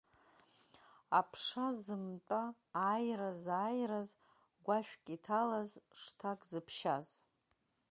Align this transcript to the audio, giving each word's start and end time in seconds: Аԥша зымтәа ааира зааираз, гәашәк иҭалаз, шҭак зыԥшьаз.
Аԥша 1.19 1.67
зымтәа 1.83 2.43
ааира 2.85 3.31
зааираз, 3.43 4.09
гәашәк 4.65 5.05
иҭалаз, 5.15 5.71
шҭак 5.99 6.39
зыԥшьаз. 6.49 7.07